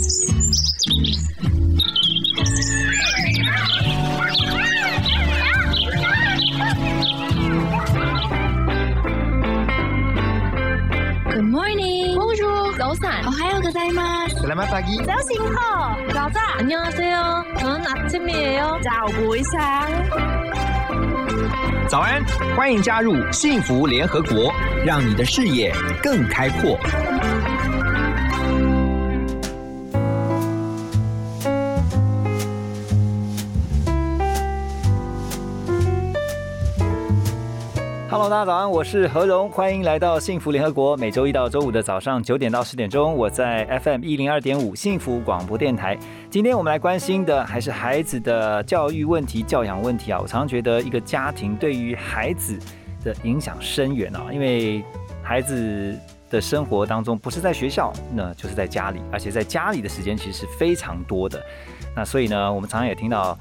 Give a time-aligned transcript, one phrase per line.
[11.44, 12.16] morning.
[12.16, 13.26] Bonjour.早安.
[13.26, 14.40] 오하요 고자이마스.
[14.40, 14.96] Selamat pagi.
[15.04, 16.60] 早醒好.早安.
[16.60, 17.44] 안녕하세요.
[17.58, 18.80] 저는 아침이에요.
[18.82, 19.92] 早不一상
[21.86, 22.24] 早安，
[22.56, 24.50] 欢迎加入幸福联合国，
[24.86, 25.70] 让你的视野
[26.02, 26.78] 更开阔。
[38.29, 40.95] 大家早安，我是何荣，欢迎来到幸福联合国。
[40.95, 45.97] 每周一到周五的早上九点到十点钟，我在 FM 一零二点五幸福广播电台。
[46.29, 50.19] 今天我们来关心的还是孩子的教育问题、教养问题啊。
[50.21, 52.57] 我常常觉得一个家庭对于孩子
[53.03, 54.83] 的影响深远啊，因为
[55.23, 55.97] 孩子
[56.29, 61.41] 的生活当中不是在学校，那就是在家里，而且在家里的时间其实是非常多的。
[61.95, 63.37] 那所以呢，我们常常也听到。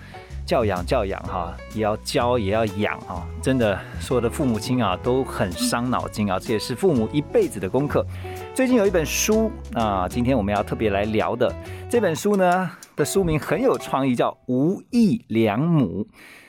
[0.50, 3.24] 教养教养哈，也要教也要养啊！
[3.40, 8.04] 真的，所有的父母亲啊都很伤脑筋啊，这也是父母一辈子的功课。
[8.52, 11.54] 最近有一本书啊，今天我们要特别来聊的
[11.88, 16.04] 这本书呢的书名很有创意，叫《无意良母》，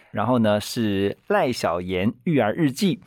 [0.10, 3.04] 然后呢是赖小妍育儿日记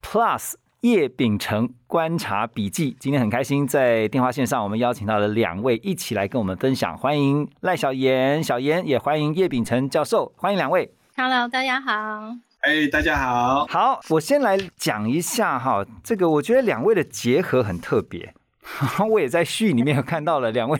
[0.00, 0.52] Plus。
[0.82, 10.92] 叶秉成观察笔记，今天很开心，在电话线上我们邀请到了两位一起来跟我们分享，欢迎赖小妍、小妍，也欢迎叶秉成教授，欢迎两位。
[11.16, 12.36] Hello，大家好。
[12.60, 13.66] 哎，大家好。
[13.66, 18.34] 好，我先来讲一下哈，这个我觉得两位的结合很特别。
[19.08, 20.78] 我也在序里面有看到了两位，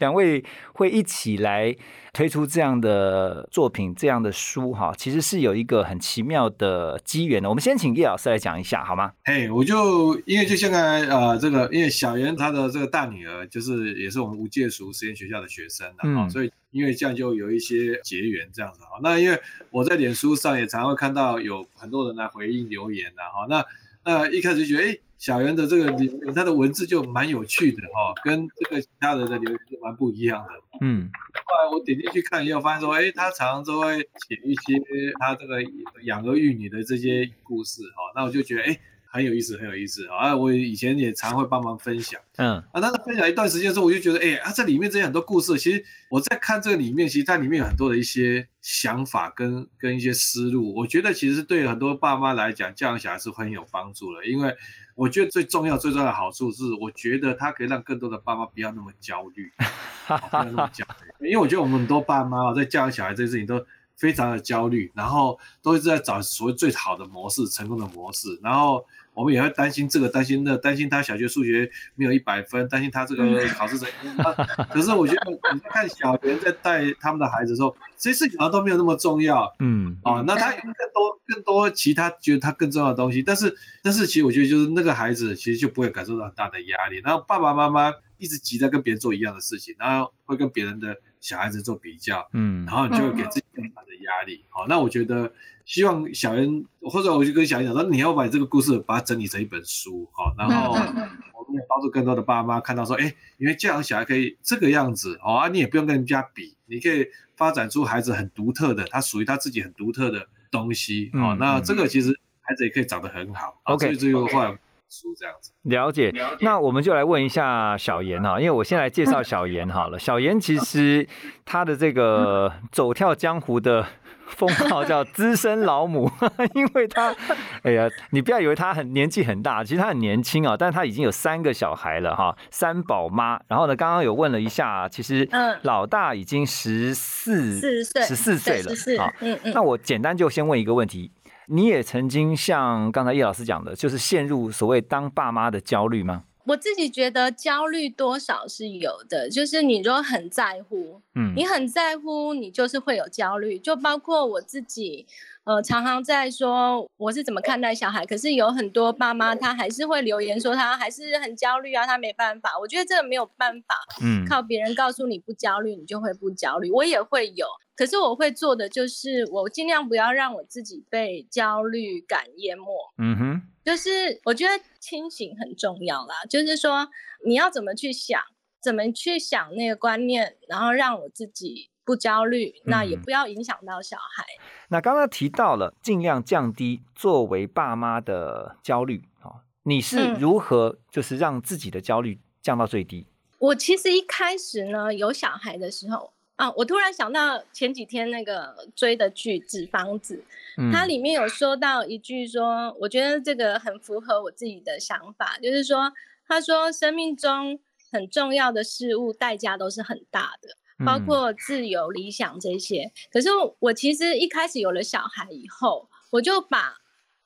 [0.00, 1.74] 两位会一起来
[2.12, 7.48] 推出这样的作品、这样的书哈，其实是有一个很奇妙的机缘的。
[7.48, 9.12] 我们先请叶老师来讲一下好吗？
[9.24, 18.98] 嘿，我就因为就现在呃，这个因为小妍她的这个大女儿就是也是我们无界塾实验学校的学生的哈、嗯所以因为这样就有一些结缘这样子哈。
[19.02, 23.64] 那因为我在脸书上也常会看到有很多人来回应留言的哈，那
[24.04, 24.98] 那一开始觉得哎。
[25.18, 30.50] 小圆的这个留言，他的文字就蛮有趣的哈、跟这个其他人的留言就蛮不一样的。
[30.80, 31.10] 嗯
[31.44, 34.80] 后来我点进去看以后，发现说，哎，他常常都会写一些
[35.18, 35.60] 他这个
[36.04, 38.80] 养儿育女的这些故事哈、那我就觉得，哎，
[39.10, 40.06] 很有意思，很有意思。
[40.08, 40.36] 啊！
[40.36, 42.20] 我以前也常会帮忙分享。
[42.36, 42.58] 嗯。
[42.72, 54.54] 啊，但是分享一段时间之后，我就觉得，哎啊，这里面这些很多故事，其实我在看这个里面，其实它里面有很多的一些想法跟跟一些思路，我觉得其实对很多爸妈来讲，教养小孩是很有帮助的，因为
[54.94, 59.50] 我觉得最重要最重要的好处是，我觉得它可以让更多的爸妈不要那么焦虑。
[60.08, 60.86] 不要那么焦
[61.20, 63.62] 虑，因为我觉得我们很多爸妈啊，在教养小孩这件事情都
[63.98, 74.16] 非常的焦虑，然后都一直在找所谓最好的模式、成功的模式，然后我们也会担心这个、担心那，担心他小学数学没有一百分，担心他这个考试怎样。
[74.70, 79.52] 可是我觉得你在看小学在带他们的孩子的时候，这些事情好像都没有那么重要。
[79.58, 92.64] 嗯啊，那他有更多更多其他觉得他更重要的东西，但是但是其实我觉得就是那个孩子其实就不会感受到很大的压力，然后爸爸妈妈一直急着跟别人做一样的事情，然后会跟别人的小孩子做比较，嗯。
[92.66, 94.44] 然后你就会给自己更大的压力。
[94.48, 95.32] 好，那我觉得
[95.64, 107.06] 希望小恩或者我就跟小恩讲说，你要把这个故事把它整理成一本书，好，然后我们也帮助更多的爸妈看到说，哎，因为这样小孩可以这个样子，哦啊，你也不用跟人家比，你可以
[107.36, 113.60] 发展出孩子很独特的，他属于他自己很独特的东西，哦，那这个其实孩子也可以长得很好。
[113.62, 114.58] 好 OK 所以这个后来
[114.90, 115.52] 书这样子。
[115.62, 119.98] 了解，那我们就来问一下小严哈，因为我先来介绍小严好了。
[119.98, 121.06] 小严其实
[121.44, 123.86] 他的这个 走跳江湖的
[124.26, 126.10] 封号叫资深老母，
[126.54, 127.14] 因为他，
[127.62, 133.40] 哎呀，你不要以为他很年纪很大，其实他很年轻啊，但是她已经有三个小孩了哈，三宝妈。
[133.48, 139.12] 然后呢，刚刚有问了一下，其实嗯老大已经十四四岁，十四岁了啊。
[139.20, 139.52] 嗯嗯。
[139.54, 141.10] 那我简单就先问一个问题：
[141.50, 146.24] 你也曾经像刚才叶老师讲的，就是陷入所谓当爸妈的焦虑吗？
[146.44, 153.58] 我自己觉得焦虑多少是有的，就是你如果很在乎，嗯你很在乎，你就是会有焦虑。
[153.58, 155.06] 就包括我自己，
[155.48, 162.50] 呃，常常在说我是怎么看待小孩，可是有很多爸妈他还是会留言说他还是很焦虑啊，他没办法。
[162.60, 166.70] 我觉得这个没有办法，嗯靠别人告诉你不焦虑，你就会不焦虑。
[166.70, 172.66] 我也会有，可是我会做的就是我尽量不要让我自己被焦虑感淹没。
[172.98, 176.90] 嗯哼，就是我觉得清醒很重要啦，就是说
[177.24, 178.20] 你要怎么去想，
[178.60, 184.22] 怎么去想那个观念，然后让我自己不焦虑，那也嗯不要影响到小孩。
[184.68, 193.06] 那刚刚提到了尽量降低作为爸妈的焦虑，啊，你是嗯如何就是让自己的焦虑降到最低？
[193.38, 200.16] 我其实一开始呢有小孩的时候啊，我突然想到前几天那个追的剧《纸房子》，
[200.58, 205.90] 嗯它里面有说到一句说，我觉得这个很符合我自己的想法，就是说，
[206.26, 207.58] 他说生命中
[207.90, 210.50] 很重要的事物代价都是很大的，
[210.84, 212.92] 包嗯括自由、理想这些。
[213.10, 213.28] 可是
[213.58, 216.78] 我其实一开始有了小孩以后，我就把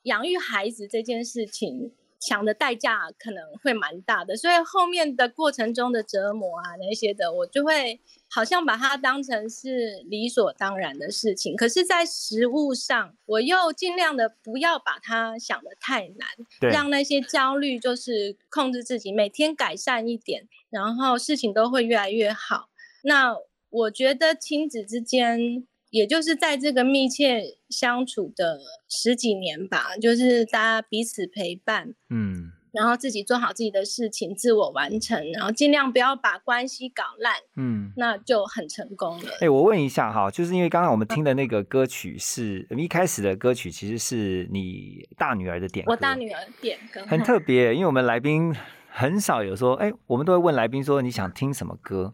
[0.03, 11.55] 养育孩子这件事情想的代价可能会蛮大的，所以后面的过程中的折磨啊那些的，我就会好像把它当成是理所当然的事情。
[11.55, 16.27] 可是，在实物上，我又尽量的不要把它想的太难，
[16.61, 22.69] 对，让那些焦虑就是控制自己，每天改善一点，然后事情都会越来越好。
[23.03, 23.35] 那
[23.69, 28.59] 我觉得亲子之间，也就是在这个密切相处的
[28.89, 37.91] 十几年吧，就是大家彼此陪伴，嗯然后自己做好自己的事情，自我完成，然后尽量不要把关系搞烂，嗯。
[37.95, 39.29] 那就很成功了。
[39.41, 48.51] 哎、我问一下哈，就是因为刚刚我们听的那个歌曲是一开始的歌曲，其实是你大女儿的点歌，我大女儿点歌很特别，因为我们来宾
[48.95, 52.13] 很少有说，哎、我们都会问来宾说你想听什么歌，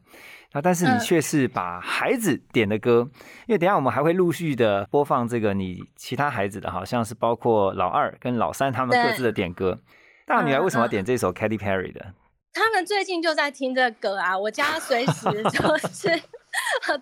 [0.54, 3.10] 那，但是你嗯却是把孩子点的歌，
[3.48, 9.80] 因为等一下我们还会陆续的播放这个你其他孩子的，好像是包括老二跟老三他们各自的点歌。
[10.26, 12.14] 大女儿为什么要点这首 Katy Perry 的？
[12.54, 16.22] 他们最近就在听这个歌啊，我家随时 就是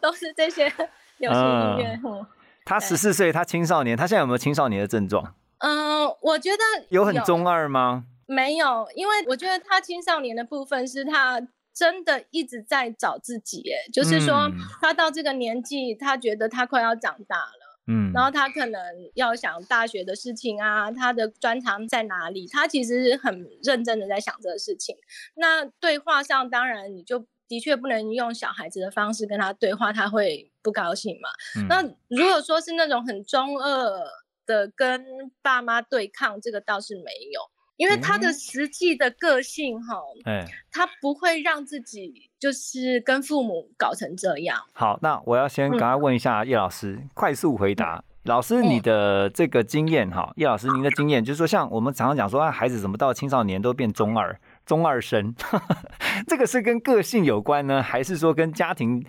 [0.01, 0.71] 都是这些
[1.18, 2.00] 流行音乐。
[2.03, 2.25] 嗯
[2.65, 5.35] 她十四岁，他青少年，他现在有没有青少年的症状？
[5.59, 8.03] 嗯，我觉得有很中二吗？
[8.27, 11.41] 没有，因为我觉得他青少年的部分是他
[11.74, 18.79] 真的一直在找自己，哎，就是说嗯他到这个年纪，他觉得他快要长大了，嗯，然后他可能
[19.13, 24.97] 要想大学的事情啊，他的专长在哪里，他其实很认真的在想这个事情。
[25.35, 31.29] 那对话上，当然你就的确不能用小孩子的方式跟他对话，他会不高兴嘛。
[31.56, 34.03] 嗯那如果说是那种很中二
[34.45, 37.41] 的跟爸妈对抗，这个倒是没有，
[37.77, 39.95] 因为他的嗯实际的个性哈，
[40.25, 40.45] 哎。
[40.71, 44.59] 他不会让自己就是跟父母搞成这样。
[44.74, 48.03] 好，那我要先嗯赶快问一下叶老师，快速回答。
[48.25, 55.33] 老师，嗯你的这个经验哈，叶老师您的经验，就是说，像我们常常讲说，啊，孩子怎么到青少年都变中二、中二生，
[56.27, 59.03] 这个是跟个性有关呢，还是说跟家庭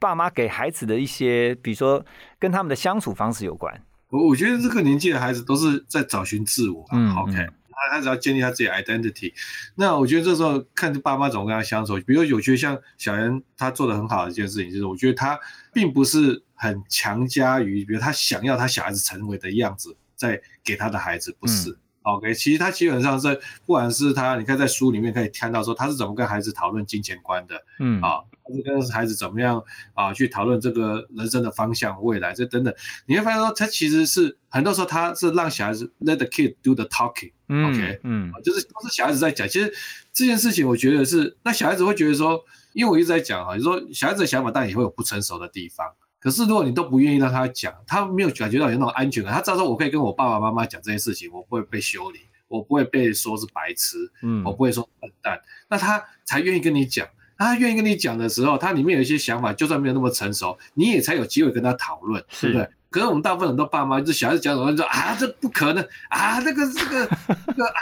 [0.00, 2.02] 爸妈给孩子的一些，比如说
[2.38, 3.82] 跟他们的相处方式有关？
[4.08, 6.88] 我我觉得这个年纪的孩子都是在找寻自我、啊。
[6.92, 7.52] 嗯 OK，嗯
[7.88, 9.32] 他他只要建立他自己的 identity。
[9.74, 11.96] 那我觉得这时候看爸妈怎么跟他相处。
[12.00, 15.38] 比如有觉得像小妍他做的很好的一件事情，就是我觉得他
[15.72, 21.78] 并不是很强加于，比如他想要他小孩子成为的样子，在给他的孩子，不是。
[22.02, 23.34] OK，其实他基本上是，
[23.66, 29.62] 不管是他，你看在书里面可以看到说他是怎么跟孩子讨论金钱观的，嗯，啊，他是跟孩子怎么样
[29.92, 32.74] 啊去讨论这个人生的方向、未来这等等，
[33.04, 39.48] 你会发现说，他其实是很多时候他是让小孩子 let the kid do the talking，嗯 OK 嗯啊就是都是小孩子在讲。
[39.48, 39.72] 其实
[40.12, 42.42] 这件事情，我觉得是那小孩子会觉得说，
[42.72, 45.86] 因为我一直在讲啊，就说小孩子的想法当然也会有不成熟的地方。
[46.20, 57.06] 可是如果你都不愿意让他讲，他没有感觉到有那种安全感，他知道说我可以跟我爸爸妈妈讲这件事情，我不会被修理，我不会被说是白痴，嗯我不会说笨蛋，那他才愿意跟你讲。
[57.42, 62.68] 他愿意跟你讲的时候，他里面有一些想法，就算没有那么成熟，你也才有机会跟他讨论，对不对？
[62.90, 67.06] 可是我们大部分很多爸妈，就小孩子讲什么，就说啊，这不可能啊，那个这个
[67.46, 67.72] 这个啊，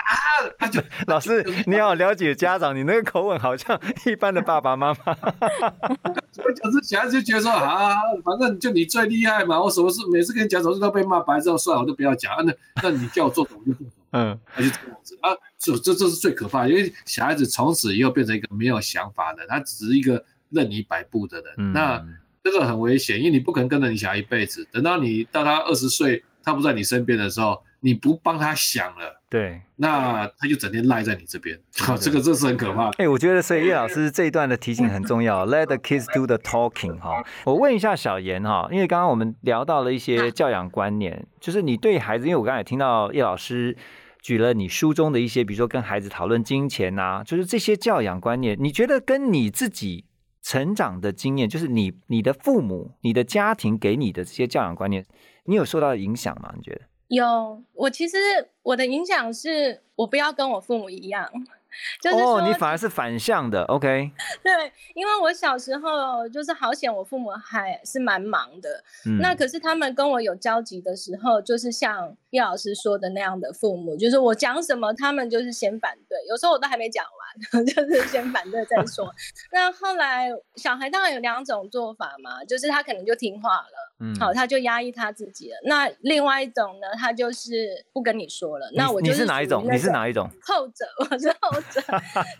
[0.58, 5.00] 他就 老师，你好了解家长，你那个口吻好像一般的爸爸妈妈。
[5.04, 12.42] 我讲是小孩子就觉得说啊，反正就你最厉害嘛，我什么事每次跟你讲什么事都被骂白之后，算了，我就不要讲啊。
[12.42, 13.90] 那那你叫我做什么就做什么。
[14.10, 21.54] 嗯他就这样子啊，这这这是最可怕的，因为小孩子从此以后变成一个没有想法的，他只是一个任你摆布的人。
[21.56, 22.02] 嗯，那
[22.42, 24.66] 这个很危险，因为你不可能跟着你小孩一辈子。
[24.72, 29.60] 等到你到他二十岁，他不在你身边的时候，你不帮他想了，对。
[29.76, 31.56] 那他就整天赖在你这边。
[31.76, 32.90] 对这个这是很可怕。
[32.98, 37.24] 哎、我觉得所以叶老师这一段的提醒很重要， Let the kids do the talking 哈。
[37.44, 43.76] 我问一下小严哈，因为刚刚我们聊到了一些教养观念，就是你对孩子，因为我刚才也听到叶老师
[44.20, 50.04] 举了你书中的一些，比如说跟孩子讨论金钱呐、就是这些教养观念，你觉得跟你自己
[50.42, 55.04] 成长的经验，就是你你的父母、你的家庭给你的这些教养观念，
[55.44, 56.52] 你有受到影响吗？
[56.56, 56.82] 你觉得？
[57.08, 58.16] 有，我其实
[58.62, 61.30] 我的影响是我不要跟我父母一样，
[62.02, 64.10] 就是说，哦，你反而是反向的，OK，
[64.42, 68.82] 对，因为我小时候就是好险，我父母还是蛮忙的。
[69.06, 77.04] 嗯，那可是他们跟我有交集的时候，就是像叶老师说的那样的父母，就是我讲什么，他们就是先反对，有时候我都还没讲，
[77.52, 79.12] 完， 就是先反对再说。
[79.52, 85.56] 那后来小孩当然有两种做法嘛，就是他可能就听话了，嗯好，他就压抑他自己了。
[85.64, 88.70] 那另外一种呢，他就是不跟你说了。
[88.74, 89.66] 那我就是哪一种？
[89.70, 90.28] 你是哪一种？
[90.42, 91.80] 后者， 我是后者，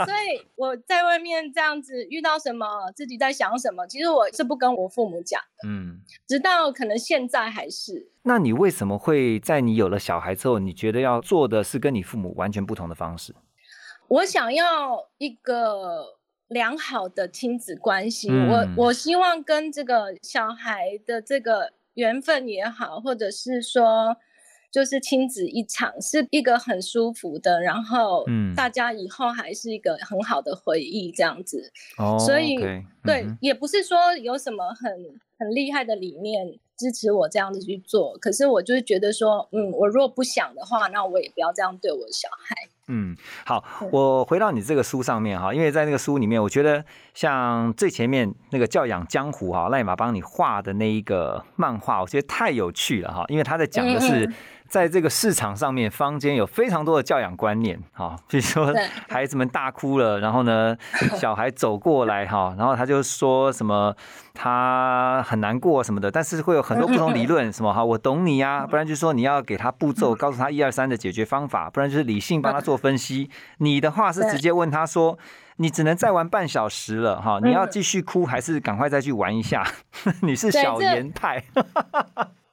[0.05, 8.09] 所以我在外面这样子遇到什么，自己在想什么，其实我是不跟我父母讲的，嗯，直到可能现在还是。
[8.23, 13.35] 那你为什么会在你有了小孩之后，你觉得要做的是跟你父母完全不同的方式？
[14.09, 16.18] 我想要一个
[16.49, 24.17] 良好的亲子关系，嗯我我希望跟这个小孩的这个缘分也好，或者是说。
[24.71, 31.73] 就是亲子一场，是一个很舒服的，然后嗯大家以后还是一个很好的回忆，这样子。
[31.97, 32.59] 哦，所以
[33.03, 34.93] 对，也不是说有什么很
[35.39, 42.55] 很厉害的理念支持我这样子去做，可是我就是觉得说，嗯，我如果不想的话，那我也不要这样对我的小孩。
[42.89, 43.15] 嗯，
[43.45, 54.31] 好，我回到你这个书上面哈，因为在那个书里面，我觉得像最前面那个教养江湖哈，赖马帮你画的那一个漫画，我觉得太有趣了哈，因为他在讲的是
[54.69, 58.73] 在这个市场上面，坊间有非常多的教养观念哈，比如说
[59.09, 60.77] 孩子们大哭了，然后呢，
[61.19, 63.95] 小孩走过来哈，然后他就说什么
[64.35, 73.31] 他很难过什么的，但是会有很多不同理论，什么 哈，我懂你呀、不然就说你要给他步骤，告诉他一二三的解决方法，不然就是理性帮他做分析。
[73.59, 75.19] 你的话是直接问他说。
[75.61, 79.67] 你只能再玩半小时了哈，你要继续哭还是赶快再去玩一下？
[80.23, 81.43] 你是小严派，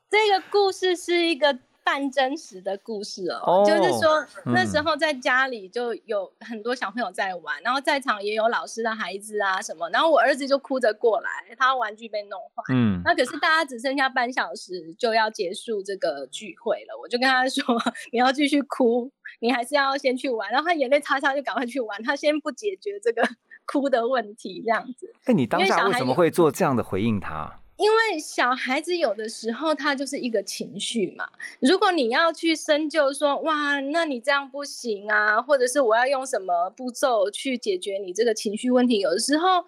[0.09, 12.63] 这个故事是一个半真实的故事哦，哦就是说嗯那时候在家里就有很多小朋友在玩，然后在场也有老师的孩子啊什么，然后我儿子就哭着过来，他玩具被弄坏。
[12.73, 17.63] 嗯那可是大家只剩下半小时就要结束这个聚会了，我就跟他说
[18.11, 20.51] 你要继续哭，你还是要先去玩。
[20.51, 23.21] 然后他眼泪擦擦就赶快去玩，他先不解决这个
[23.67, 25.13] 哭的问题，这样子。
[25.25, 27.61] 哎，你当下为什么会做这样的回应他？
[27.77, 31.27] 因为小孩子有的时候他就是一个情绪嘛，
[31.59, 39.65] 如果你要去深究说，哇，那你这样不行啊，或者是我要用什么步骤去解决你这个情绪问题，有的时候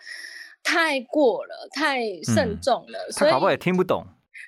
[0.63, 4.05] 太过了，太慎嗯重了，所以他搞不好也听不懂。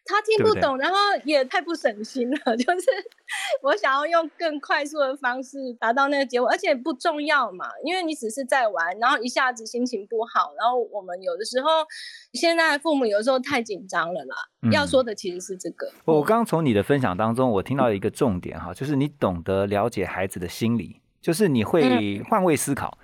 [0.09, 2.37] 他听对不对不懂，然后也太不省心了。
[2.57, 2.87] 就是
[3.61, 11.69] 我想要用更快速的方式达到那个结果，而且不重要嘛，因为你只是在玩，然后一下子心情不好，然后我们有的时候
[12.33, 14.35] 现在的父母有时候太紧张了啦。
[14.61, 15.89] 嗯要说的其实是这个。
[16.05, 22.97] 我刚刚从你的分享当中，我听到一个重点哈，就是你懂得了解孩子的心理，就是你会换位思考。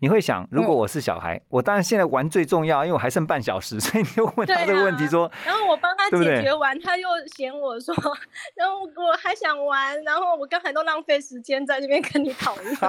[0.00, 7.94] 你会想，如果我是小孩，我当然现在玩最重要，因为我还剩半小时， 所以你就问他这个问题说，然后我帮他解决完，他又嫌我说，
[8.56, 12.76] 然后我还想玩，然后我刚才都浪费时间在这边跟你讨论。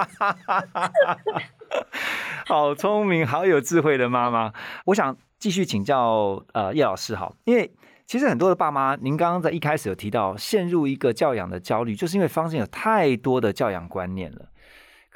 [2.46, 4.52] 好聪明，好有智慧的妈妈。
[4.86, 7.72] 我想继续请教呃叶老师哈，因为
[8.06, 14.46] 其实很多的爸妈，您刚刚在一开始有提到，陷入一个教养的焦虑，就是因为坊间有太多的教养观念了。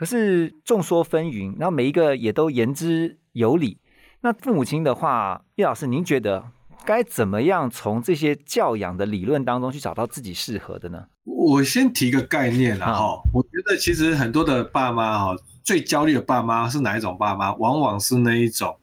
[0.00, 3.76] 可是众说纷纭，然后每一个也都言之有理。
[4.23, 6.42] 那父母亲的话，叶老师，您觉得
[6.87, 11.04] 该怎么样从这些教养的理论当中去找到自己适合的呢？
[11.25, 17.52] 我先提个概念啦啊哈，我觉得其实很多的爸妈哈，最焦虑的爸妈是哪一种爸妈？
[17.57, 18.75] 往往是那一种，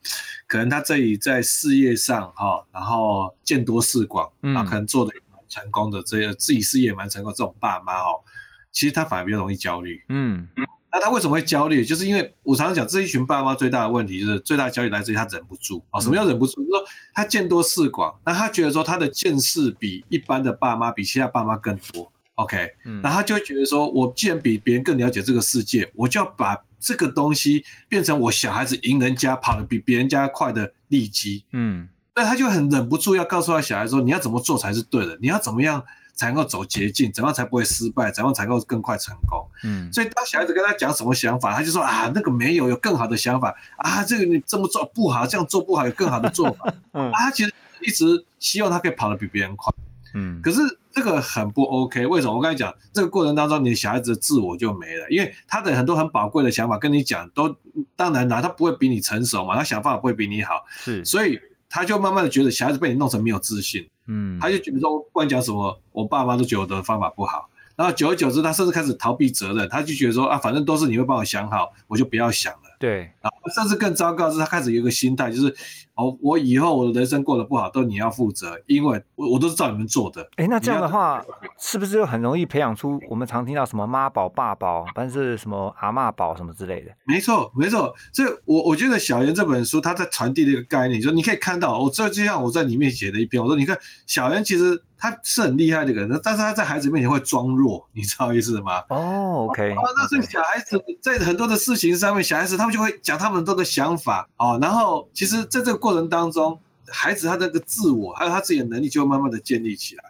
[0.46, 8.22] 可能他这里在事业上哈，然后见多识广，嗯啊，可能做的蛮成功的，这个自己事业蛮成功的这种爸妈哦，
[8.70, 10.00] 其实他反而比较容易焦虑。
[10.10, 10.46] 嗯
[10.90, 11.84] 那他为什么会焦虑？
[11.84, 16.00] 就是因为我常常讲，这一群爸妈最大的问题就是最大的焦虑来自于他忍不住啊。
[16.00, 16.56] 什么叫忍不住？
[16.56, 22.10] 就是说他见多识广，那他觉得说他的见识比一般的爸妈比其他爸妈更多。
[22.36, 31.44] OK，嗯那他就会觉得说，我既然比别人更了解这个世界，我就要把这个东西变成我小孩子赢人家跑得比别人家快的利基。
[31.52, 35.84] 嗯那他就很忍不住要告诉他小孩说，你要怎么做才是对的，你要怎么样
[36.18, 39.48] 才能够走捷径，怎样才不会失败，怎样才能够更快成功。
[39.62, 47.26] 嗯所以当小孩子跟他讲什么想法，他就说啊，那个没有，有更好的想法啊，这个你这么做不好，这样做不好，有更好的做法嗯 啊。
[47.26, 49.72] 他其实一直希望他可以跑得比别人快，
[50.14, 50.60] 嗯可是
[50.90, 52.04] 这个很不 OK。
[52.06, 52.34] 为什么？
[52.34, 57.54] 我刚才讲这个过程当中，你的小孩子的自我就没了，因为他的很多很宝贵的想法跟你讲，都
[57.94, 63.88] 当然啦，他不会比你成熟嘛，他想法不会比你好，是所以他就慢慢的觉得小孩子被你弄成没有自信。
[64.08, 67.48] 嗯他就觉得说，不管讲什么，我爸妈都觉得我的方法不好。
[67.76, 72.67] 然后久而久之，他甚至开始逃避责任，他就觉得说啊，反正都是你会帮我想好，我就不要想了。
[72.78, 75.54] 对然后甚至更糟糕的是，他开始有一个心态，就是
[75.94, 80.28] 哦，我以后我的人生过得不好，都你要负责，因为我我都是照你们做的。
[80.36, 81.24] 哎，那这样的话，
[81.58, 86.92] 是不是就很容易培养出我们常听到什么妈宝、爸宝，但是什么阿嬷宝什么之类的？
[87.04, 87.92] 没错，没错。
[88.12, 98.82] 所以我我觉得小圆这本书他在传递的一个概念，就是你可以看到，我这就像我在里面写的一篇，我说你看小圆其实他是很厉害的一个人，但是他在孩子面前会装弱， 你知道意思吗？
[98.88, 99.72] 哦，OK。
[99.72, 106.60] 哦，那是小孩子在很多的事情上面，小孩子他们就会讲他们很多的想法哦，然后其实在这个过程当中。
[106.90, 110.04] 孩子他那个自我还有他自己的能力就会慢慢的建立起来，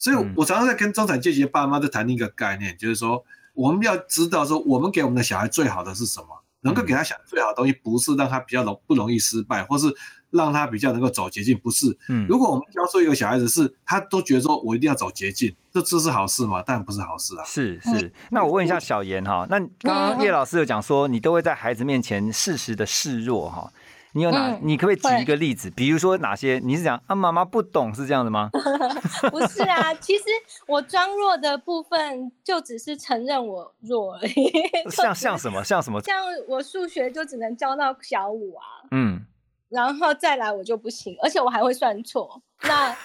[0.00, 6.26] 所以我常常在跟中产阶级的爸妈在谈一个概念，就是说我们要知道说我们给我们的小孩最好的是什么，
[6.62, 9.86] 能够给他想最好的东西，不是让他比较容不容易失败，或是
[10.34, 11.96] 让他比较能够走捷径，不是。
[12.08, 16.60] 嗯，如果我们教出一个小孩子是他都觉得说我一定要走捷径，这这是好事吗？
[16.62, 17.44] 当然不是好事啊。
[17.44, 23.72] 是是，那我问一下小严哈，那刚刚叶老师有讲说你都会在孩子面前适时的示弱哈。
[24.16, 24.56] 你有哪？
[24.62, 25.68] 你可不可以举一个例子？
[25.70, 26.60] 比如说哪些？
[26.62, 28.48] 你是讲啊，妈妈不懂是这样的吗？
[29.28, 30.22] 不是啊，其实
[30.68, 34.52] 我装弱的部分就只是承认我弱而已。
[34.88, 35.64] 像像什么？
[35.64, 36.00] 像什么？
[36.02, 38.62] 像我数学就只能教到小五啊。
[38.92, 39.26] 嗯。
[39.74, 42.40] 然后再来我就不行，而且我还会算错。
[42.62, 42.96] 那。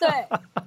[0.00, 0.08] 对，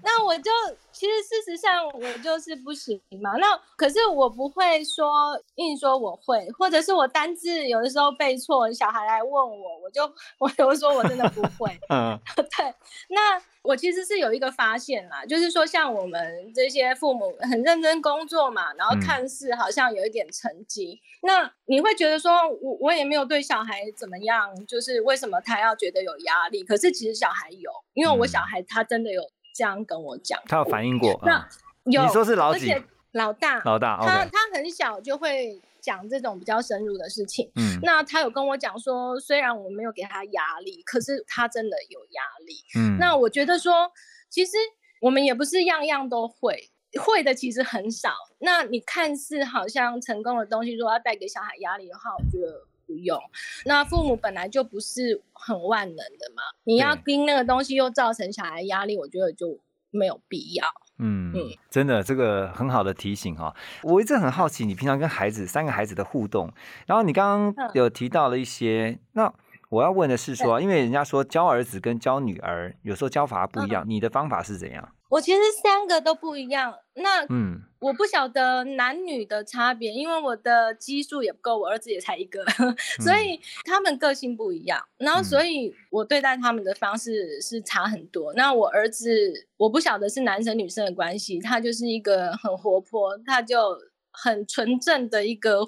[0.03, 0.51] 那我就
[0.93, 3.31] 其实事实上我就是不行嘛。
[3.38, 5.12] 那可是我不会说
[5.55, 10.03] 硬说我会，或者是我单字有的时候背错，小孩来问我，我就
[10.38, 11.77] 我就说我真的不会。
[11.89, 12.73] 嗯， 对。
[13.09, 22.31] 那我其实是有一个发现啦，就是说像我们这些父母很认真工作嘛，然后看似好像有一点成绩，那你会觉得说
[22.62, 26.63] 我我也没有对小孩怎么样，就是为什么他要觉得有压力？
[26.63, 29.23] 可是其实小孩有，因为我小孩他真的有。
[29.53, 31.19] 这样跟我讲，他有反映过。
[31.24, 31.48] 那
[31.86, 32.74] 有，你说是老几？
[33.12, 33.98] 老大，老大。
[33.98, 37.51] 他他很小就会讲这种比较深入的事情。
[37.55, 42.55] 嗯，那他有跟我讲说，虽然我没有给他压力，可是他真的有压力。
[42.75, 43.91] 嗯，那我觉得说，
[44.29, 44.53] 其实
[45.00, 48.13] 我们也不是样样都会，会的其实很少。
[48.39, 52.65] 那你看似好像成功的东西，如果要带给小孩压力的话，我觉得。
[52.93, 53.19] 不用，
[53.65, 59.59] 那父母本来就不是很万能的嘛，你要盯那个东西又造成小孩压力，我觉得就
[59.89, 60.63] 没有必要。
[60.99, 66.53] 嗯嗯，真的这个很好的提醒哈，我一直很好奇你平常跟孩子三个孩子的互动，
[66.86, 69.34] 然后你刚刚有提到了一些，那
[69.69, 74.88] 我要问的是说，因为人家说教儿子跟教女儿有时候教法不一样，你的方法是怎样？
[75.13, 82.43] 我其实三个都不一样，那嗯，我不晓得男女的差别，因为我的基数也不够，我儿子也才一个，
[82.99, 88.34] 所以他们个性不一样，然后所以我对待他们的方式是差很多。
[88.34, 93.78] 那我儿子，我不晓得是男生女生的关系，他就是一个很活泼，他就
[94.10, 95.63] 很纯正的一个。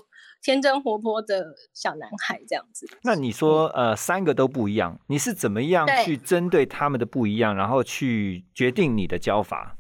[0.46, 9.76] 天真活泼的小男孩这样子，那你说呃三个都不一样，你是怎么样去针对他们的不一样，然后去决定你的教法？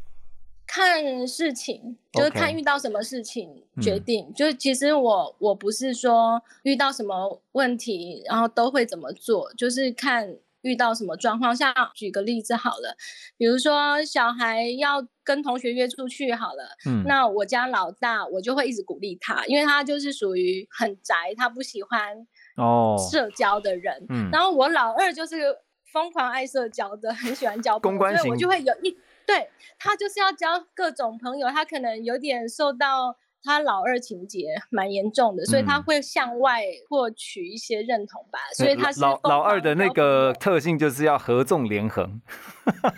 [0.66, 4.34] 看事情，就是看遇到什么事情决定。
[4.34, 10.36] 就是其实我我不是说遇到什么问题，然后都会怎么做，就是看。
[10.66, 12.98] 遇到什么状况，像举个例子好了，
[13.38, 22.98] 比如说小孩要跟同学约出去好了，嗯，那我家老大我就会一直鼓励他，因为他就是属于很宅，他不喜欢哦。
[23.12, 25.56] 社交的人，嗯，然后我老二就是
[25.94, 28.98] 疯狂爱社交的，很喜欢交朋友，所以我就会有一
[29.28, 29.48] 对
[29.78, 33.16] 他就是要交各种朋友，他可能有点受到。
[33.46, 38.40] 他老二情节蛮严重的，所以他会向外获取一些认同吧。
[38.56, 42.20] 所以他是老老二的那个特性就是要合纵连横。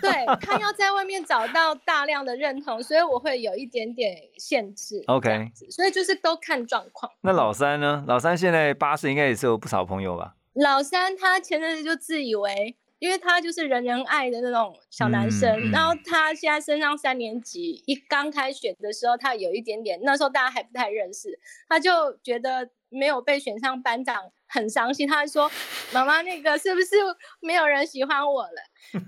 [0.00, 5.04] 对他要 在外面找到大量的认同，所以我会有一点点限制。
[5.06, 7.12] OK，所以就是都看状况。
[7.20, 8.02] 那老三呢？
[8.08, 10.34] 老三现在八岁，应该也是有不少朋友吧？
[10.54, 12.76] 老三他前阵子就自以为。
[12.98, 21.90] 因为他就是人人爱的那种小男生，然后他现在升上三年级，一刚开学的时候，他有一点点，那时候大家还不太认识，他就
[22.22, 24.32] 觉得没有被选上班长。
[24.48, 25.50] 很伤心，他说
[25.92, 26.96] ：“妈妈，那个是不是
[27.40, 28.50] 没有人喜欢我了？”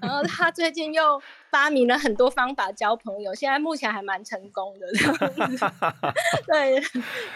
[0.02, 4.86] 然后他最近又发明了很多方法交朋友，现在目前还蛮成功的。
[6.46, 6.80] 对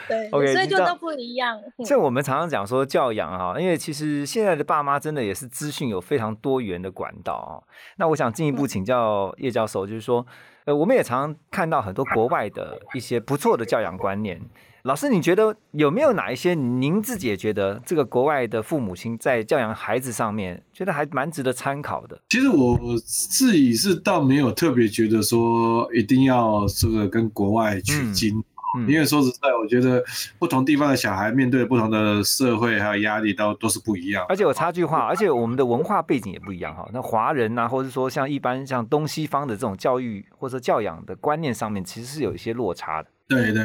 [0.07, 1.59] 对所以就都不一样。
[1.85, 7.63] 像我们常常讲说教养哈，因为其实现在的爸妈真的也是资讯有非常多元的管道啊。
[7.97, 10.27] 那我想进一步请教叶教授，就是说，
[10.67, 14.43] 呃，我们也常看到很多国外的一些不错的教养观念。
[14.87, 22.21] 老师，你觉得有没有哪一些您自己也觉得这个国外的父母亲在教养孩子上面，觉得还蛮值得参考的？
[22.29, 28.39] 其实我自己是倒没有特别觉得说一定要这个跟国外取经
[28.77, 30.05] 嗯因为说实在，我觉得
[30.39, 34.27] 不同地方的小孩面对不同的社会还有压力都都是不一样。
[34.29, 36.87] 而且有差距化，而且我们的文化背景也不一样哈。
[36.93, 43.09] 那华人呐、或者说像一般像东西方的这种教育或者教养的观念上面，其实是有一些落差的。
[43.27, 43.65] 对对对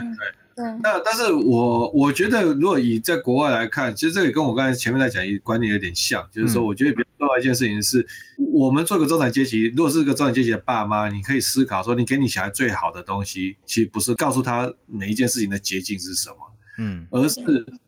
[0.62, 6.66] 嗯，那但是我我觉得，如果以在国外来看，其实这个跟我刚才前面在讲一个观念有点像，就是说，嗯。
[6.66, 8.06] 我觉得比较重要一件事情是，
[8.52, 16.36] 我们做个中产阶级，如果是个中产阶级的爸妈，你可以思考说，你给你小孩最好的东西，其实不是告诉他每一件事情的捷径是什么，
[16.78, 17.08] 嗯。
[17.10, 17.40] 而是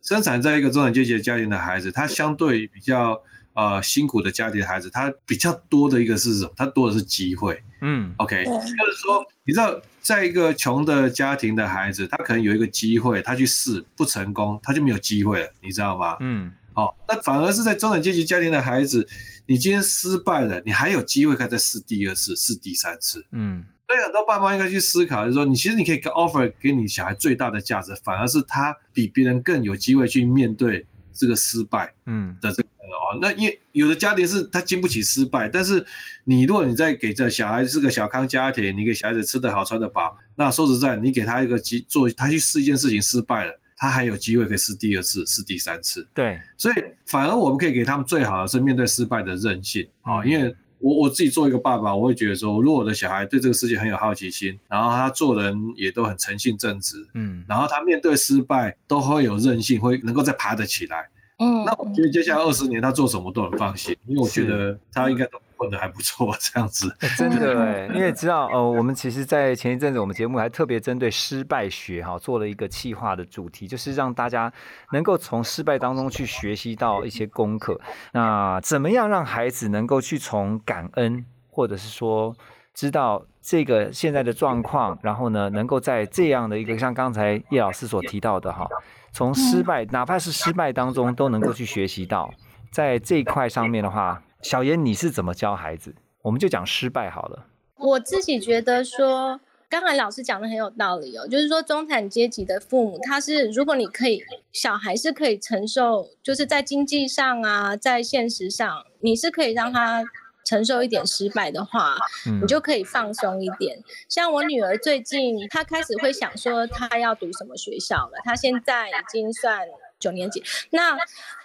[0.02, 3.22] 生产在一个中产阶级的家庭的孩子，他相对比较
[3.54, 6.52] 呃辛苦的家庭的孩子，他比较多的一个是什么？
[6.56, 7.62] 他多的是机会。
[7.82, 16.18] 嗯 OK，就是说，你知道，在一个穷的家庭的孩子，他可能有一个机会，他去试不成功，他就没有机会了，你知道吗？
[16.20, 19.06] 嗯好、那反而是在中产阶级家庭的孩子，
[19.46, 23.26] 你今天失败了，你还有机会可以再试第二次、试第三次。
[23.32, 31.94] 嗯所以很多爸妈应该去思考，就是说，你其实你可以 offer 给你小孩最大的价值，反而是他比别人更有机会去面对这个失败。
[32.06, 35.86] 嗯的这个哦，那因为有的家庭是他经不起失败，但是
[36.26, 50.56] 你如果你在给这小孩是个小康家庭，你给小孩子吃得好穿得饱，那说实在，你给他一个机做，他去试一件事情失败了，他还有机会可以试第二次、试第三次，对，所以反而我们可以给他们最好的是面对失败的韧性啊、嗯因为。
[50.82, 61.08] 我我自己做一个爸爸，我会觉得说，如果我的小孩对这个世界很有好奇心，然后他做人也都很诚信正直，嗯然后他面对失败都会有韧性，会能够再爬得起来。
[61.38, 66.90] 嗯，那我觉得接下来二十年他做什么都很放心，因为我觉得他应该都混得还不错， 这样子。
[67.02, 74.52] 欸真的哎，因为知道呃，我们其实，在前一阵子我们节目还特别针对失败学哈做了一个企划的主题，就是让大家
[74.92, 77.80] 能够从失败当中去学习到一些功课。
[78.12, 82.36] 那怎么样让孩子能够去从感恩，或者是说
[82.74, 88.68] 知道这个现在的状况，然后呢，能够在这样的一个像刚才叶老师所提到的哈，
[89.12, 92.34] 从失败，哪怕是失败当中都能够去学习到，
[92.72, 95.96] 在这一块上面的话，小严你是怎么教孩子？
[96.24, 97.46] 我们就讲失败好了。
[97.78, 110.04] 我自己觉得说，刚才老师讲的很有道理哦，就是说中产阶级的父母，他是如果你可以，小孩是可以承受，就是在经济上啊，在现实上，你是可以让他
[110.44, 111.96] 承受一点失败的话，
[112.28, 113.82] 嗯你就可以放松一点。
[114.10, 119.66] 像我女儿最近，她开始会想说她要读什么学校了，她现在已经算
[120.00, 120.98] 九年级，那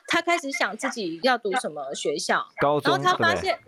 [0.07, 3.59] 她开始想自己要读什么学校，高中，然后他发现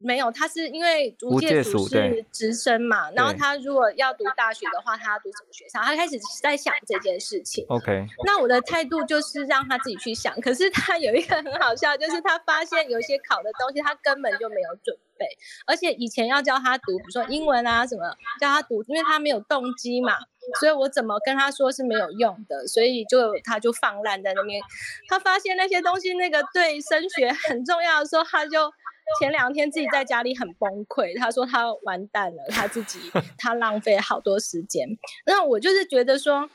[0.00, 5.80] 没有，他是因为无界属是直升嘛，然后他如果要读大学的话，他要读什么学校？
[5.80, 7.66] 他开始在想这件事情。
[7.68, 15.26] OK，那我的态度就是让他自己去想，可是他有一个很好笑，就是他发现有一些考的东西他根本就没有准备，
[15.66, 18.04] 而且以前要教他读，比如说英文啊什么，
[18.40, 20.16] 叫他读，因为他没有动机嘛，
[20.60, 24.60] 所以我怎么跟他说是没有用的，所以就他就放烂在那边。
[25.08, 28.72] 他发现那些东西那个对升学很重要的时候，他就
[29.20, 32.98] 前两天自己在家里很崩溃，他说他完蛋了，他自己
[33.38, 34.86] 他浪费好多时间。
[35.26, 36.48] 那我就是觉得说，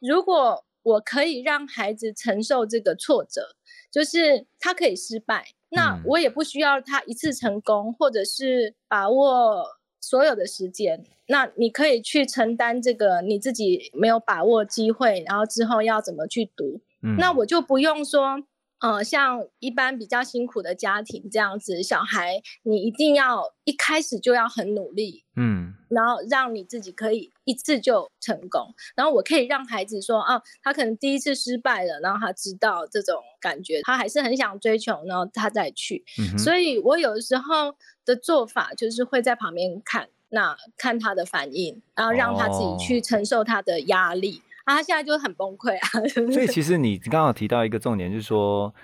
[0.00, 3.56] 如果我可以让孩子承受这个挫折，
[3.90, 9.64] 就是他可以失败，那嗯我也不需要他一次成功，或者是把握
[10.08, 11.02] 所有的时间。
[11.26, 16.82] 那你可以去承担这个你自己没有把握机会，然后之后要怎么去读。
[17.02, 18.36] 嗯，那我就不用说，
[18.84, 28.74] 呃，像一般比较辛苦的家庭这样子，小孩你一定要一开始就要很努力，嗯然后让你自己可以一次就成功。
[28.94, 36.04] 然后我可以让孩子说，啊，他可能第一次失败了，然后他知道这种感觉，他还是很想追求，然后他再去。
[36.20, 44.42] 嗯，所以我有的时候的做法就是会在旁边看，那看他的反应，然后让他自己去哦承受他的压力。
[44.64, 45.88] 啊，他现在就很崩溃啊！
[46.32, 48.74] 所以其实你刚刚有提到一个重点，就是说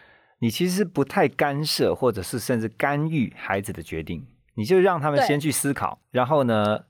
[0.41, 6.85] 你其实不太干涉，或者是甚至干预孩子的决定，你就让他们先去思考，然后呢，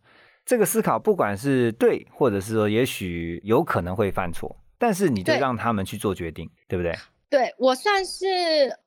[0.45, 6.95] 这个思考不管是对，或者是说也许有可能会犯错，但是你就对让他们去做决定，对不对？
[7.29, 8.27] 对我算是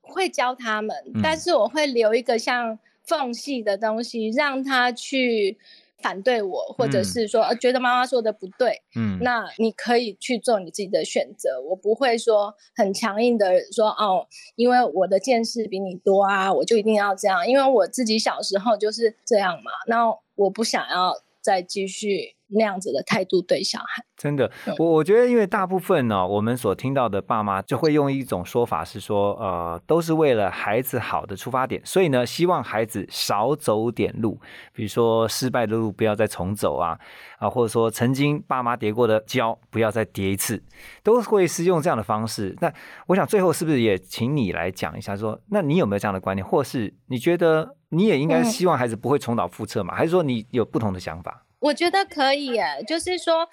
[0.02, 5.58] 会教他们，嗯但是我会留一个像缝隙的东西，让他去
[6.04, 11.62] 反对我，或者嗯是说、呃觉得妈妈说的不对，嗯，那你可以去做你自己的选择。
[11.70, 17.48] 我不会说很强硬的说哦，因为我的见识比你多啊，我就一定要这样。
[17.48, 24.04] 因为我自己小时候就是这样嘛，那我不想要再继续那样子的态度对小孩。
[24.16, 34.40] 真的，我我觉得，因为大部分呢，我们所听到的爸妈就会用一种说法是说，呃，都是为了孩子好的出发点，所以呢，希望孩子少走点路，
[34.72, 36.98] 比如说失败的路不要再重走啊，
[37.38, 40.64] 啊，或者说曾经爸妈跌过的跤不要再跌一次，
[41.04, 42.56] 都会是用这样的方式。
[42.62, 42.72] 那
[43.08, 49.94] 我想最后是不是也请你来讲一下说，那你有没有这样的观念，或是你觉得你也应该嗯希望孩子不会重蹈覆辙嘛？
[49.94, 51.44] 还是说你有不同的想法？
[51.64, 53.48] 我觉得可以耶，就是说，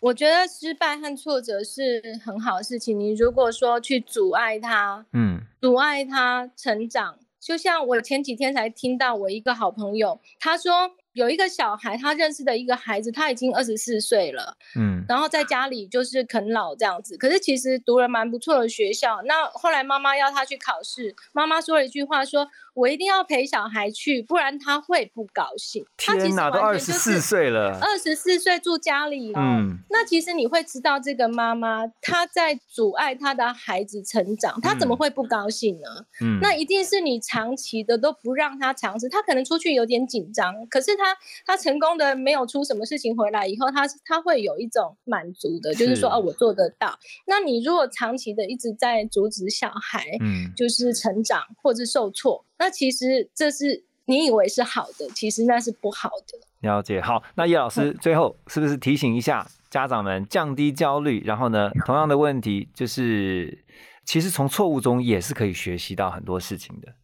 [0.00, 2.96] 我觉得失败和挫折是很好的事情。
[2.98, 17.16] 你如果说去阻碍他，嗯阻碍他成长，就像我前几天才听到我一个好朋友，他说有一个小孩，他认识的一个孩子，他已经二十四岁了，嗯然后在家里就是啃老这样子。
[17.16, 19.20] 可是其实读了蛮不错的学校。
[19.24, 25.82] 那后来妈妈要他去考试，妈妈说了一句话说，我一定要陪小孩去，不然他会不高兴。
[25.96, 35.88] 他其实天哪，都二十四岁了，二十四岁住家里哦，嗯那其实你会知道这个妈妈她在阻碍她的孩子成长，她怎么嗯会不高兴呢？
[36.20, 46.98] 嗯那一定是你长期的都不让他尝试，他可能出去有点紧张，可是他他成功的没有出什么事情回来以后，他他会有一种满足的，就是说是哦我做得到。
[47.26, 56.38] 那你如果长期的一直在阻止小孩，嗯就是成长或者受挫，那其实这是你以为是好的，其实那是不好的。
[56.60, 57.00] 了解。
[57.00, 61.22] 好，那叶老师最后是不是提醒一下家长们降低焦虑？
[61.24, 63.64] 然后呢，同样的问题就是，
[64.04, 66.94] 其实从错误中也是可以学习到很多事情的。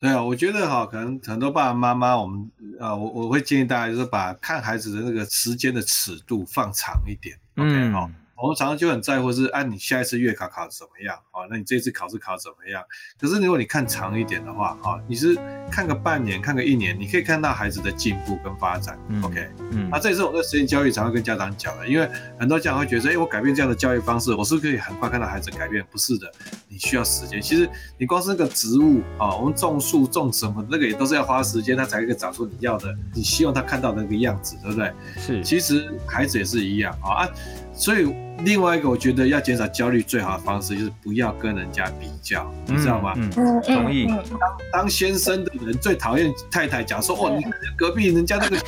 [0.00, 11.16] 对啊，我觉得哈，可能很多爸爸妈妈，我们啊，我我会建议大家就是把看孩子的那个时间的尺度放长一点，OK 嗯哈、我们常常就很在乎是，按、你下一次月考考得怎么样？
[11.32, 12.80] 啊，那你这次考试考得怎么样？
[13.20, 15.36] 可是如果你看长一点的话，啊、你是
[15.68, 18.96] 看个半年，看个一年，你可以看到孩子的进步跟发展。
[19.08, 25.84] 嗯 OK，嗯那这也是我在实验教育常会跟家长讲的，因为很多家长会觉得说，哎，我改变这样的教育方式，我是不是可以很快看到孩子改变？
[25.90, 26.30] 不是的，
[26.68, 27.42] 你需要时间。
[27.42, 34.92] 其实你光是那个植物啊、我们种树种什么，那个也都是要花时间，它才可以长出你要的，你希望他看到的那个样子，对不对？
[35.16, 37.28] 是其实孩子也是一样啊啊，
[37.74, 43.14] 所以另外一个我觉得要减少焦虑最好的方式就是不要跟人家比较，你知道吗？
[43.16, 44.24] 嗯，嗯，同意当
[44.72, 48.58] 当先生的人最讨厌太太讲说，哦，你看隔壁人家那个，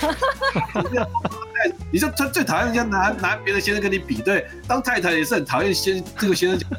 [1.93, 4.47] 你就他最讨厌人家拿拿别的先生跟你比对。
[4.67, 6.71] 当太太也是很讨厌先这个先生讲，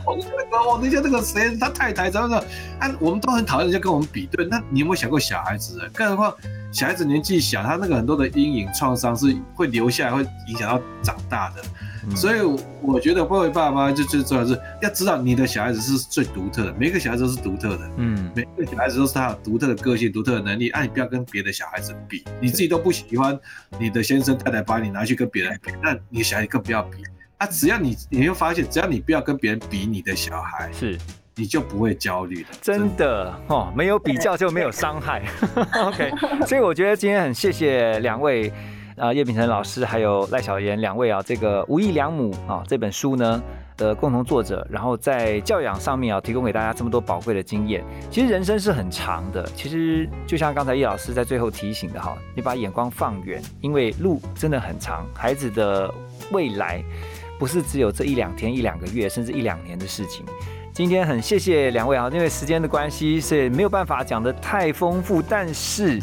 [0.51, 2.43] 哦，人家那个谁，他太太怎么怎么，
[2.79, 4.45] 啊，我们都很讨厌人家跟我们比对。
[4.45, 5.89] 那你有没有想过小孩子？
[5.93, 6.35] 更何况
[6.71, 11.61] 小孩子年纪小，他那个很多的阴影创伤是会留下来，会影响到长大的。
[12.03, 12.41] 嗯所以
[12.81, 17.89] 我觉得，作为爸妈，就最重要是要知道你的小孩子是最独特的，每个小孩子都是独特的。
[17.97, 23.39] 嗯每个小孩子都是他有独特的个性、独特的能力，啊，你不要跟别的小孩子比，你自己都不喜欢
[23.77, 27.03] 你的先生太太把你拿去跟别人比，那你的小孩更不要比。
[27.41, 30.95] 啊，只要你你会发现，只要你不要跟别人比你的小孩，是
[31.33, 32.49] 你就不会焦虑的。
[32.61, 35.23] 真的哦，没有比较就没有伤害。
[35.83, 36.11] OK，
[36.45, 38.53] 所以我觉得今天很谢谢两位。
[38.97, 43.41] 啊，叶秉成老师还有赖小妍两位啊，这个《无意良母》啊这本书呢
[43.75, 47.83] 的共同作者，然后在教养上面啊提供给大家这么多宝贵的经验。
[48.11, 55.91] 其实人生是很长的，其实就像刚才叶老师在最后提醒的哈，你把眼光放远，因为路真的很长，孩子的
[56.31, 56.83] 未来
[57.41, 60.23] 不是只有这一两天、一两个月，甚至一两年的事情。
[60.71, 65.99] 今天很谢谢两位啊，因为时间的关系，所以没有办法讲的太丰富，但是。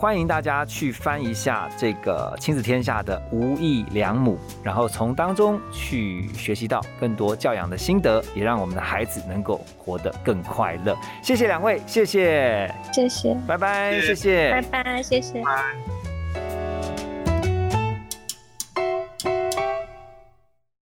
[0.00, 10.96] 欢迎大家去翻一下这个亲子天下的无义良母，然后从当中去学习到更多教养的心得，也让我们的孩子能够活得更快乐。
[11.20, 15.42] 谢谢两位，谢谢，谢谢，拜拜，谢谢谢谢拜拜，谢谢。
[15.42, 15.97] 拜